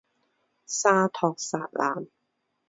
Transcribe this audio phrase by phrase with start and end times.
[0.65, 2.07] 沙托萨兰。